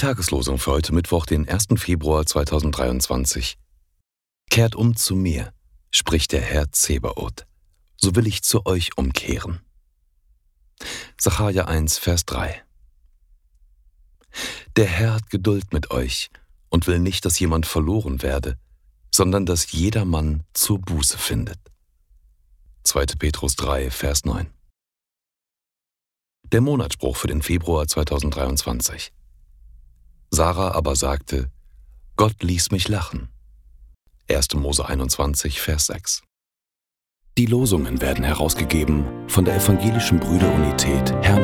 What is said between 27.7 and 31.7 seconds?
2023. Sarah aber sagte,